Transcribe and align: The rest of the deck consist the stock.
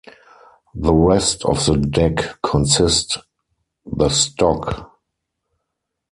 The 0.73 0.95
rest 0.95 1.45
of 1.45 1.63
the 1.63 1.77
deck 1.77 2.41
consist 2.41 3.19
the 3.85 4.09
stock. 4.09 4.99